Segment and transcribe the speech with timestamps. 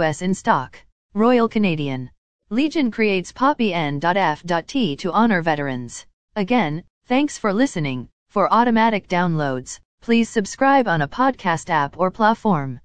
[0.00, 0.76] US in stock.
[1.14, 2.10] Royal Canadian.
[2.50, 6.06] Legion creates Poppy N.F.T to honor veterans.
[6.34, 8.08] Again, thanks for listening.
[8.30, 12.78] For automatic downloads, please subscribe on a podcast app or platform.